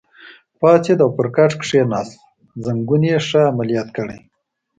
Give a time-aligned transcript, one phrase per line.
[0.59, 2.15] پاڅېد او پر کټ کېناست،
[2.63, 4.17] زنګون یې ښه عملیات کړی.